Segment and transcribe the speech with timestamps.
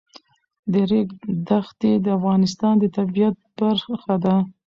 [0.71, 1.07] د ریګ
[1.49, 4.35] دښتې د افغانستان د طبیعت برخه ده.